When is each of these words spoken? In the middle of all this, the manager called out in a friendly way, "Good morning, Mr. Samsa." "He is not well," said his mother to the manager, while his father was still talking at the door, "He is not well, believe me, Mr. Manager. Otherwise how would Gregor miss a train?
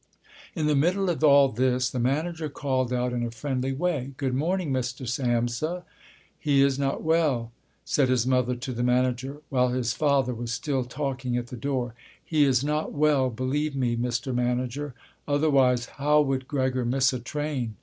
In 0.55 0.65
the 0.65 0.73
middle 0.73 1.11
of 1.11 1.23
all 1.23 1.49
this, 1.49 1.87
the 1.91 1.99
manager 1.99 2.49
called 2.49 2.91
out 2.91 3.13
in 3.13 3.21
a 3.21 3.29
friendly 3.29 3.71
way, 3.71 4.13
"Good 4.17 4.33
morning, 4.33 4.73
Mr. 4.73 5.07
Samsa." 5.07 5.83
"He 6.39 6.63
is 6.63 6.79
not 6.79 7.03
well," 7.03 7.51
said 7.85 8.09
his 8.09 8.25
mother 8.25 8.55
to 8.55 8.73
the 8.73 8.81
manager, 8.81 9.43
while 9.49 9.67
his 9.67 9.93
father 9.93 10.33
was 10.33 10.51
still 10.51 10.85
talking 10.85 11.37
at 11.37 11.49
the 11.49 11.55
door, 11.55 11.93
"He 12.25 12.45
is 12.45 12.63
not 12.63 12.91
well, 12.93 13.29
believe 13.29 13.75
me, 13.75 13.95
Mr. 13.95 14.33
Manager. 14.33 14.95
Otherwise 15.27 15.85
how 15.85 16.21
would 16.21 16.47
Gregor 16.47 16.83
miss 16.83 17.13
a 17.13 17.19
train? 17.19 17.75